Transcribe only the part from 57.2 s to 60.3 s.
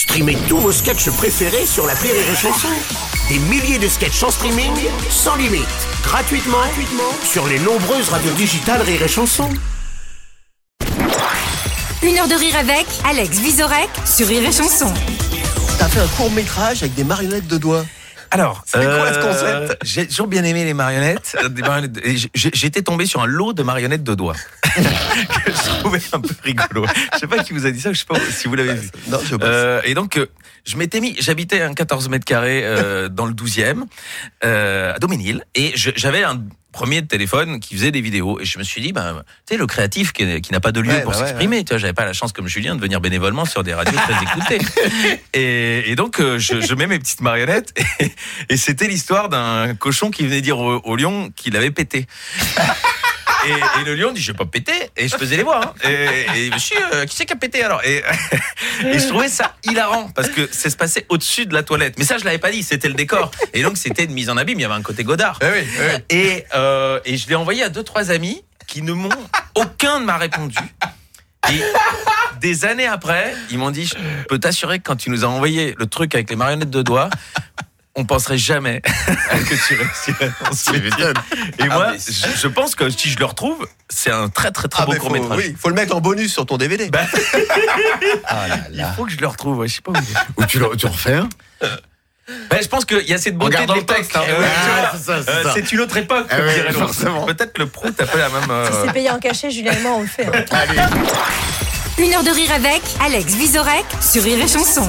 qui a pété alors? Et, et je trouvais ça hilarant parce